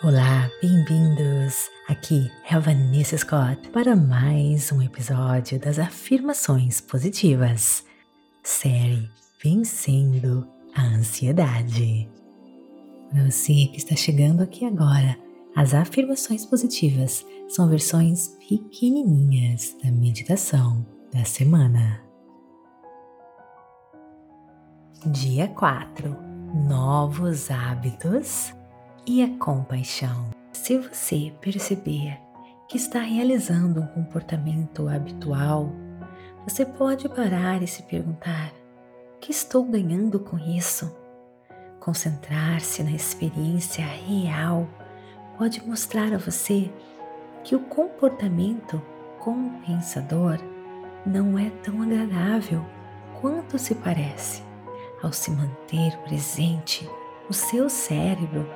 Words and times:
Olá, 0.00 0.48
bem-vindos! 0.62 1.68
Aqui 1.88 2.30
é 2.48 2.54
a 2.54 2.60
Vanessa 2.60 3.18
Scott 3.18 3.68
para 3.70 3.96
mais 3.96 4.70
um 4.70 4.80
episódio 4.80 5.58
das 5.58 5.76
Afirmações 5.76 6.80
Positivas. 6.80 7.84
Série 8.44 9.10
Vencendo 9.42 10.46
a 10.72 10.82
Ansiedade. 10.82 12.08
Para 13.10 13.28
você 13.28 13.66
que 13.72 13.78
está 13.78 13.96
chegando 13.96 14.40
aqui 14.40 14.64
agora, 14.64 15.18
as 15.56 15.74
afirmações 15.74 16.46
positivas 16.46 17.26
são 17.48 17.68
versões 17.68 18.28
pequenininhas 18.48 19.76
da 19.82 19.90
meditação 19.90 20.86
da 21.12 21.24
semana. 21.24 22.00
Dia 25.06 25.48
4 25.48 26.16
Novos 26.68 27.50
hábitos 27.50 28.56
e 29.08 29.22
a 29.22 29.38
compaixão. 29.38 30.28
Se 30.52 30.76
você 30.76 31.32
perceber 31.40 32.18
que 32.68 32.76
está 32.76 33.00
realizando 33.00 33.80
um 33.80 33.86
comportamento 33.86 34.86
habitual, 34.86 35.72
você 36.44 36.66
pode 36.66 37.08
parar 37.08 37.62
e 37.62 37.66
se 37.66 37.82
perguntar: 37.84 38.52
o 39.16 39.18
que 39.18 39.30
estou 39.30 39.64
ganhando 39.64 40.20
com 40.20 40.36
isso? 40.36 40.94
Concentrar-se 41.80 42.82
na 42.82 42.90
experiência 42.90 43.82
real 43.82 44.68
pode 45.38 45.66
mostrar 45.66 46.12
a 46.12 46.18
você 46.18 46.70
que 47.42 47.56
o 47.56 47.60
comportamento 47.60 48.82
compensador 49.20 50.38
não 51.06 51.38
é 51.38 51.48
tão 51.62 51.80
agradável 51.80 52.62
quanto 53.22 53.58
se 53.58 53.74
parece. 53.74 54.42
Ao 55.02 55.12
se 55.12 55.30
manter 55.30 55.96
presente, 55.98 56.86
o 57.28 57.32
seu 57.32 57.68
cérebro 57.68 58.48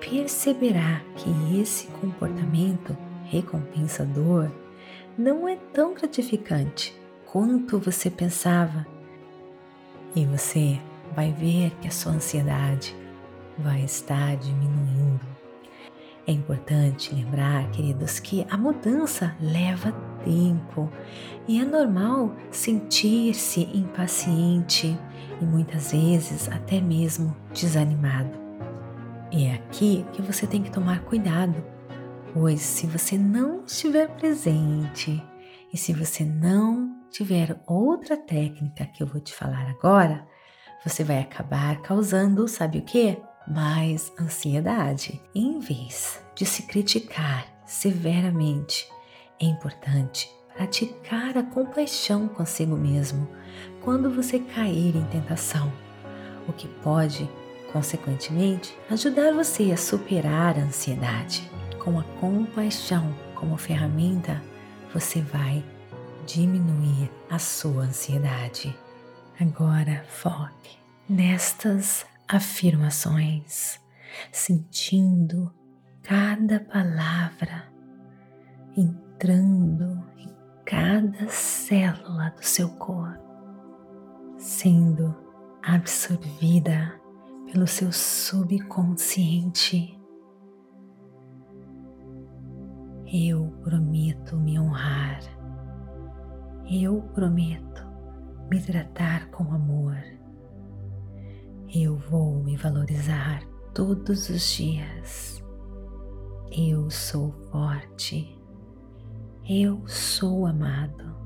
perceberá 0.00 1.02
que 1.16 1.60
esse 1.60 1.86
comportamento 1.88 2.96
recompensador 3.24 4.50
não 5.16 5.48
é 5.48 5.56
tão 5.72 5.94
gratificante 5.94 6.94
quanto 7.26 7.78
você 7.78 8.08
pensava. 8.10 8.86
E 10.14 10.24
você 10.24 10.80
vai 11.14 11.32
ver 11.32 11.70
que 11.80 11.88
a 11.88 11.90
sua 11.90 12.12
ansiedade 12.12 12.96
vai 13.58 13.82
estar 13.82 14.36
diminuindo. 14.36 15.20
É 16.26 16.32
importante 16.32 17.14
lembrar, 17.14 17.70
queridos, 17.70 18.20
que 18.20 18.46
a 18.50 18.56
mudança 18.56 19.34
leva 19.40 19.92
tempo 20.24 20.90
e 21.46 21.58
é 21.58 21.64
normal 21.64 22.36
sentir-se 22.50 23.62
impaciente 23.74 24.98
e 25.40 25.44
muitas 25.44 25.92
vezes 25.92 26.48
até 26.48 26.80
mesmo 26.80 27.34
desanimado. 27.52 28.47
É 29.30 29.52
aqui 29.52 30.06
que 30.12 30.22
você 30.22 30.46
tem 30.46 30.62
que 30.62 30.70
tomar 30.70 31.04
cuidado, 31.04 31.62
pois 32.32 32.62
se 32.62 32.86
você 32.86 33.18
não 33.18 33.64
estiver 33.64 34.08
presente 34.16 35.22
e 35.70 35.76
se 35.76 35.92
você 35.92 36.24
não 36.24 36.96
tiver 37.10 37.60
outra 37.66 38.16
técnica 38.16 38.86
que 38.86 39.02
eu 39.02 39.06
vou 39.06 39.20
te 39.20 39.34
falar 39.34 39.68
agora, 39.68 40.26
você 40.82 41.04
vai 41.04 41.18
acabar 41.18 41.82
causando, 41.82 42.48
sabe 42.48 42.78
o 42.78 42.82
que? 42.82 43.18
Mais 43.46 44.10
ansiedade. 44.18 45.20
Em 45.34 45.58
vez 45.58 46.22
de 46.34 46.46
se 46.46 46.62
criticar 46.62 47.46
severamente, 47.66 48.88
é 49.38 49.44
importante 49.44 50.30
praticar 50.54 51.36
a 51.36 51.42
compaixão 51.42 52.28
consigo 52.28 52.76
mesmo 52.76 53.28
quando 53.82 54.10
você 54.10 54.38
cair 54.38 54.96
em 54.96 55.04
tentação, 55.04 55.70
o 56.48 56.52
que 56.52 56.66
pode 56.66 57.28
consequentemente, 57.72 58.76
ajudar 58.90 59.32
você 59.32 59.70
a 59.72 59.76
superar 59.76 60.58
a 60.58 60.62
ansiedade. 60.62 61.48
Com 61.78 61.98
a 61.98 62.04
compaixão 62.20 63.14
como 63.34 63.56
ferramenta, 63.56 64.42
você 64.92 65.20
vai 65.20 65.64
diminuir 66.26 67.10
a 67.30 67.38
sua 67.38 67.84
ansiedade. 67.84 68.76
Agora 69.40 70.04
foque 70.08 70.76
nestas 71.08 72.04
afirmações, 72.26 73.80
sentindo 74.32 75.52
cada 76.02 76.60
palavra 76.60 77.68
entrando 78.76 80.04
em 80.16 80.32
cada 80.64 81.28
célula 81.28 82.30
do 82.30 82.44
seu 82.44 82.68
corpo, 82.70 83.18
sendo 84.36 85.14
absorvida 85.62 87.00
pelo 87.52 87.66
seu 87.66 87.90
subconsciente. 87.90 89.98
Eu 93.06 93.50
prometo 93.62 94.36
me 94.36 94.60
honrar. 94.60 95.20
Eu 96.70 97.00
prometo 97.14 97.86
me 98.50 98.60
tratar 98.60 99.30
com 99.30 99.50
amor. 99.52 99.96
Eu 101.74 101.96
vou 101.96 102.42
me 102.42 102.54
valorizar 102.56 103.42
todos 103.72 104.28
os 104.28 104.52
dias. 104.52 105.42
Eu 106.52 106.90
sou 106.90 107.32
forte. 107.50 108.38
Eu 109.48 109.88
sou 109.88 110.44
amado. 110.44 111.16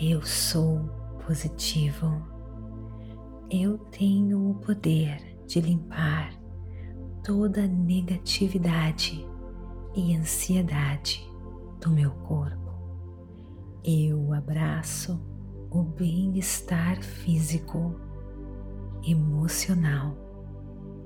Eu 0.00 0.22
sou 0.22 0.88
positivo 1.26 2.33
eu 3.54 3.78
tenho 3.78 4.50
o 4.50 4.54
poder 4.56 5.38
de 5.46 5.60
limpar 5.60 6.34
toda 7.22 7.68
negatividade 7.68 9.24
e 9.94 10.16
ansiedade 10.16 11.24
do 11.80 11.90
meu 11.90 12.10
corpo. 12.10 12.72
Eu 13.84 14.32
abraço 14.32 15.20
o 15.70 15.84
bem-estar 15.84 17.00
físico, 17.00 17.94
emocional 19.06 20.16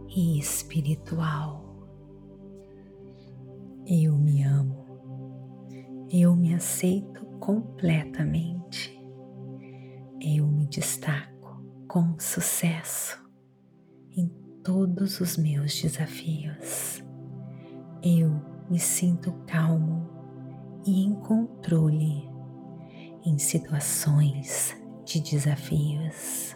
e 0.09 0.39
espiritual. 0.39 1.87
Eu 3.87 4.17
me 4.17 4.43
amo. 4.43 4.87
Eu 6.11 6.35
me 6.35 6.55
aceito 6.55 7.27
completamente. 7.41 8.99
Eu 10.19 10.47
me 10.47 10.67
destaco 10.67 11.38
com 11.89 12.19
sucesso 12.19 13.19
em 14.15 14.29
todos 14.63 15.21
os 15.21 15.39
meus 15.39 15.81
desafios. 15.81 17.03
Eu 18.03 18.31
me 18.69 18.79
sinto 18.79 19.33
calmo 19.47 20.07
e 20.87 21.03
em 21.07 21.15
controle 21.15 22.29
em 23.25 23.39
situações 23.39 24.77
de 25.05 25.19
desafios. 25.21 26.55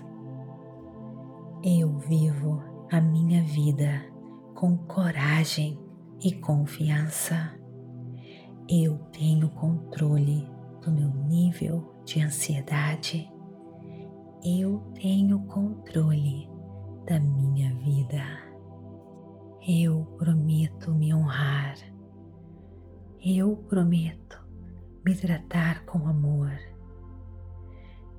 Eu 1.64 1.96
vivo 1.98 2.62
a 2.90 3.00
minha 3.00 3.42
vida 3.42 4.04
com 4.54 4.76
coragem 4.76 5.78
e 6.22 6.32
confiança. 6.32 7.58
Eu 8.68 8.98
tenho 9.10 9.48
controle 9.48 10.46
do 10.82 10.92
meu 10.92 11.08
nível 11.08 12.02
de 12.04 12.20
ansiedade 12.20 13.31
eu 14.44 14.80
tenho 14.94 15.38
controle 15.46 16.50
da 17.06 17.20
minha 17.20 17.72
vida. 17.76 18.24
Eu 19.66 20.04
prometo 20.18 20.92
me 20.92 21.14
honrar. 21.14 21.76
Eu 23.24 23.56
prometo 23.68 24.44
me 25.04 25.14
tratar 25.14 25.84
com 25.84 26.08
amor. 26.08 26.50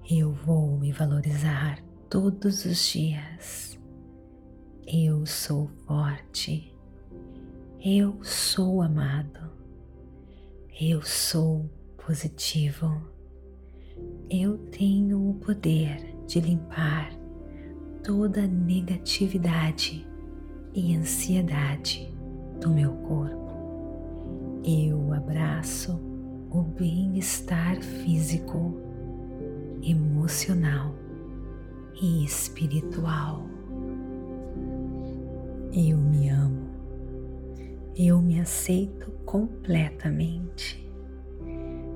Eu 0.09 0.31
vou 0.31 0.77
me 0.77 0.93
valorizar 0.93 1.83
todos 2.09 2.63
os 2.63 2.85
dias. 2.85 3.77
Eu 4.87 5.25
sou 5.25 5.67
forte. 5.85 6.73
Eu 7.83 8.23
sou 8.23 8.81
amado. 8.81 9.51
Eu 10.79 11.01
sou 11.01 11.69
positivo. 11.97 13.11
Eu 14.29 14.57
tenho 14.69 15.29
o 15.29 15.33
poder 15.35 16.12
de 16.27 16.39
limpar 16.39 17.11
toda 18.03 18.45
negatividade 18.45 20.07
e 20.73 20.95
ansiedade 20.95 22.13
do 22.59 22.69
meu 22.69 22.91
corpo. 22.91 23.43
Eu 24.63 25.13
abraço 25.13 25.99
o 26.49 26.61
bem-estar 26.61 27.81
físico, 27.81 28.77
emocional 29.81 30.93
e 32.01 32.23
espiritual. 32.23 33.47
Eu 35.73 35.97
me 35.97 36.29
amo. 36.29 36.69
Eu 37.95 38.21
me 38.21 38.39
aceito 38.39 39.11
completamente. 39.25 40.89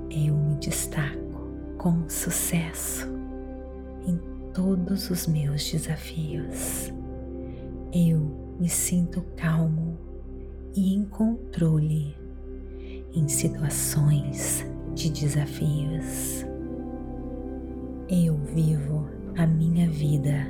Eu 0.10 0.36
me 0.36 0.56
destaco 0.56 1.18
com 1.78 2.08
sucesso 2.10 3.08
todos 4.54 5.10
os 5.10 5.28
meus 5.28 5.70
desafios. 5.72 6.92
Eu 7.94 8.56
me 8.60 8.68
sinto 8.68 9.22
calmo 9.36 9.98
e 10.76 10.96
em 10.96 11.06
controle 11.06 12.16
em 13.14 13.28
situações 13.28 14.66
de 14.96 15.12
desafios. 15.12 16.46
Eu 18.10 18.36
vivo 18.54 19.08
a 19.38 19.46
minha 19.46 19.88
vida 19.90 20.48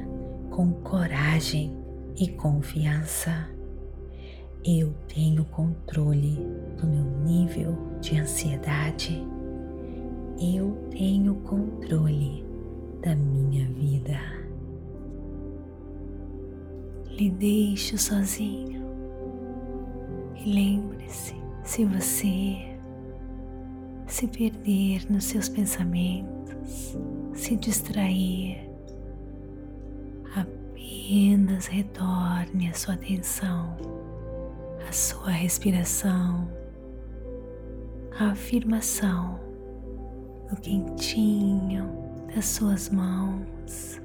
com 0.50 0.72
coragem 0.72 1.76
e 2.16 2.30
confiança. 2.30 3.50
Eu 4.64 4.94
tenho 5.08 5.44
controle 5.46 6.38
do 6.80 6.88
meu 6.88 7.06
nível 7.26 7.78
de 8.00 8.20
ansiedade. 8.20 9.22
Eu 10.40 10.78
tenho 10.92 11.36
controle 11.36 12.47
da 13.02 13.16
minha 13.16 13.66
vida. 13.68 14.20
Lhe 17.10 17.30
deixo 17.32 17.98
sozinho 17.98 18.84
e 20.36 20.54
lembre-se: 20.54 21.36
se 21.64 21.86
você 21.86 22.78
se 24.08 24.28
perder 24.28 25.12
nos 25.12 25.26
seus 25.26 25.50
pensamentos, 25.50 26.98
se 27.34 27.56
distrair, 27.56 28.70
apenas 30.36 31.66
retorne 31.68 32.70
a 32.70 32.74
sua 32.74 32.94
atenção 32.94 33.76
à 34.88 34.92
sua 34.92 35.32
respiração, 35.32 36.48
à 38.18 38.32
afirmação 38.32 39.40
no 40.50 40.56
quentinho 40.58 42.07
das 42.38 42.46
suas 42.46 42.90
mãos. 42.92 44.00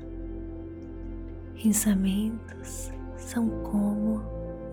Pensamentos 1.63 2.91
são 3.15 3.47
como 3.63 4.23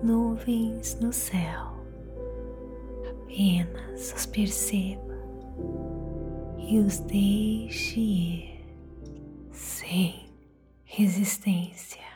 nuvens 0.02 0.98
no 1.02 1.12
céu. 1.12 1.74
Apenas 3.12 4.14
os 4.16 4.26
perceba 4.28 5.14
e 6.58 6.80
os 6.80 7.00
deixe 7.00 8.00
ir 8.00 8.66
sem 9.52 10.32
resistência. 10.86 12.09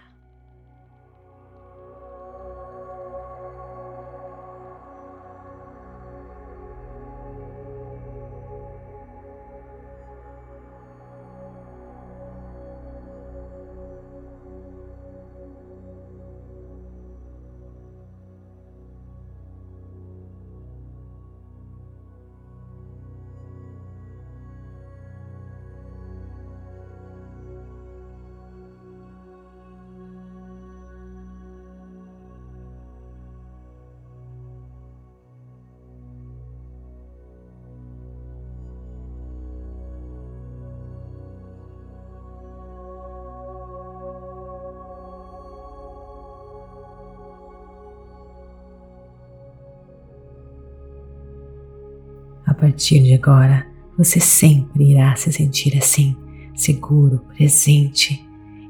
Partir 52.63 53.03
de 53.03 53.13
agora, 53.13 53.67
você 53.97 54.21
sempre 54.21 54.91
irá 54.91 55.13
se 55.17 55.33
sentir 55.33 55.77
assim, 55.77 56.15
seguro, 56.55 57.19
presente. 57.35 58.25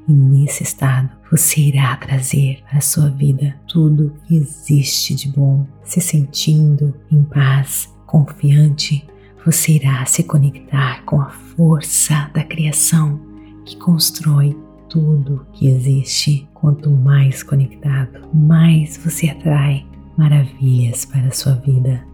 E 0.08 0.12
nesse 0.12 0.64
estado, 0.64 1.10
você 1.30 1.60
irá 1.60 1.96
trazer 1.96 2.60
para 2.68 2.78
a 2.78 2.80
sua 2.80 3.08
vida 3.08 3.54
tudo 3.68 4.12
que 4.26 4.34
existe 4.34 5.14
de 5.14 5.28
bom, 5.28 5.64
se 5.84 6.00
sentindo 6.00 6.92
em 7.08 7.22
paz, 7.22 7.88
confiante. 8.04 9.06
Você 9.46 9.74
irá 9.74 10.04
se 10.06 10.24
conectar 10.24 11.04
com 11.04 11.20
a 11.20 11.30
força 11.30 12.28
da 12.34 12.42
criação 12.42 13.20
que 13.64 13.76
constrói 13.76 14.58
tudo 14.88 15.46
que 15.52 15.68
existe. 15.68 16.48
Quanto 16.52 16.90
mais 16.90 17.44
conectado, 17.44 18.28
mais 18.34 18.96
você 18.96 19.28
atrai 19.28 19.86
maravilhas 20.18 21.04
para 21.04 21.28
a 21.28 21.32
sua 21.32 21.54
vida 21.54 22.04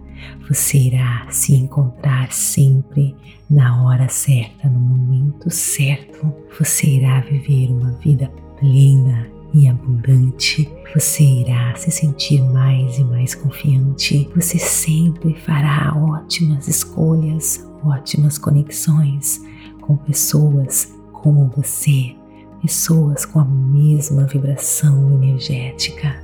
você 0.48 0.78
irá 0.78 1.26
se 1.30 1.54
encontrar 1.54 2.32
sempre 2.32 3.14
na 3.48 3.84
hora 3.84 4.08
certa, 4.08 4.68
no 4.68 4.80
momento 4.80 5.50
certo. 5.50 6.32
Você 6.58 6.86
irá 6.86 7.20
viver 7.20 7.70
uma 7.70 7.92
vida 7.92 8.30
plena 8.58 9.26
e 9.52 9.68
abundante. 9.68 10.70
Você 10.94 11.22
irá 11.24 11.74
se 11.74 11.90
sentir 11.90 12.42
mais 12.42 12.98
e 12.98 13.04
mais 13.04 13.34
confiante. 13.34 14.28
Você 14.34 14.58
sempre 14.58 15.34
fará 15.34 15.94
ótimas 15.96 16.68
escolhas, 16.68 17.66
ótimas 17.84 18.38
conexões 18.38 19.40
com 19.80 19.96
pessoas 19.96 20.94
como 21.12 21.50
você, 21.56 22.14
pessoas 22.62 23.24
com 23.24 23.40
a 23.40 23.44
mesma 23.44 24.26
vibração 24.26 25.12
energética. 25.12 26.22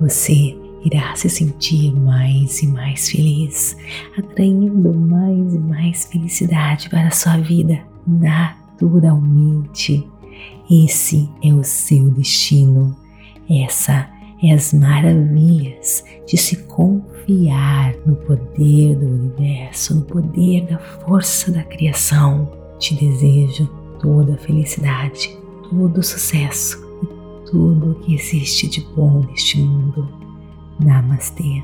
Você 0.00 0.56
irá 0.84 1.14
se 1.14 1.28
sentir 1.28 1.94
mais 1.94 2.62
e 2.62 2.66
mais 2.66 3.10
feliz, 3.10 3.76
atraindo 4.16 4.94
mais 4.94 5.54
e 5.54 5.58
mais 5.58 6.04
felicidade 6.06 6.88
para 6.88 7.08
a 7.08 7.10
sua 7.10 7.36
vida 7.38 7.80
naturalmente. 8.06 10.06
Esse 10.70 11.28
é 11.42 11.52
o 11.52 11.64
seu 11.64 12.10
destino. 12.10 12.96
Essa 13.48 14.08
é 14.42 14.52
as 14.52 14.72
maravilhas 14.72 16.04
de 16.26 16.36
se 16.36 16.56
confiar 16.64 17.94
no 18.06 18.16
poder 18.16 18.96
do 18.96 19.06
universo, 19.06 19.96
no 19.96 20.02
poder 20.02 20.66
da 20.66 20.78
força 20.78 21.50
da 21.50 21.62
criação. 21.62 22.50
Te 22.78 22.94
desejo 22.94 23.68
toda 24.00 24.34
a 24.34 24.38
felicidade, 24.38 25.36
todo 25.68 25.98
o 25.98 26.02
sucesso 26.02 26.82
e 27.02 27.50
tudo 27.50 27.90
o 27.90 27.94
que 27.96 28.14
existe 28.14 28.68
de 28.68 28.80
bom 28.94 29.26
neste 29.28 29.58
mundo. 29.58 30.19
Namastê. 30.84 31.62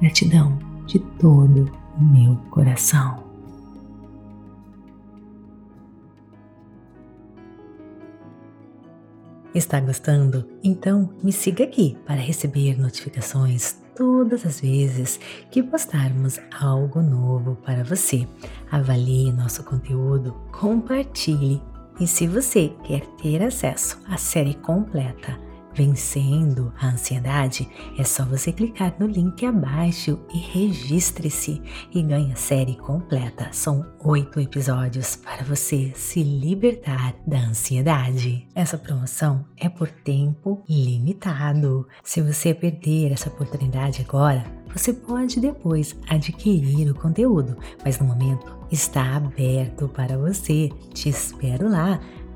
Gratidão 0.00 0.58
de 0.86 0.98
todo 0.98 1.70
o 1.98 2.02
meu 2.02 2.36
coração. 2.50 3.24
Está 9.54 9.80
gostando? 9.80 10.46
Então 10.62 11.10
me 11.22 11.32
siga 11.32 11.64
aqui 11.64 11.96
para 12.06 12.20
receber 12.20 12.78
notificações 12.80 13.76
todas 13.96 14.46
as 14.46 14.60
vezes 14.60 15.18
que 15.50 15.62
postarmos 15.62 16.38
algo 16.60 17.02
novo 17.02 17.56
para 17.56 17.82
você. 17.82 18.28
Avalie 18.70 19.32
nosso 19.32 19.64
conteúdo, 19.64 20.34
compartilhe 20.52 21.60
e 21.98 22.06
se 22.06 22.26
você 22.26 22.72
quer 22.84 23.04
ter 23.20 23.42
acesso 23.42 24.00
à 24.08 24.16
série 24.16 24.54
completa 24.54 25.49
Vencendo 25.74 26.72
a 26.80 26.88
ansiedade, 26.88 27.68
é 27.96 28.04
só 28.04 28.24
você 28.24 28.52
clicar 28.52 28.94
no 28.98 29.06
link 29.06 29.46
abaixo 29.46 30.18
e 30.32 30.38
registre-se 30.38 31.62
e 31.94 32.02
ganhe 32.02 32.32
a 32.32 32.36
série 32.36 32.76
completa. 32.76 33.48
São 33.52 33.86
oito 34.00 34.40
episódios 34.40 35.16
para 35.16 35.44
você 35.44 35.92
se 35.94 36.22
libertar 36.22 37.14
da 37.26 37.38
ansiedade. 37.38 38.48
Essa 38.54 38.76
promoção 38.76 39.44
é 39.56 39.68
por 39.68 39.88
tempo 39.88 40.62
limitado. 40.68 41.86
Se 42.02 42.20
você 42.20 42.52
perder 42.52 43.12
essa 43.12 43.28
oportunidade 43.28 44.02
agora, 44.02 44.44
você 44.72 44.92
pode 44.92 45.40
depois 45.40 45.96
adquirir 46.08 46.90
o 46.90 46.94
conteúdo, 46.94 47.56
mas 47.84 47.98
no 47.98 48.06
momento 48.06 48.56
está 48.70 49.16
aberto 49.16 49.88
para 49.88 50.16
você. 50.16 50.70
Te 50.94 51.08
espero 51.08 51.68
lá 51.68 52.00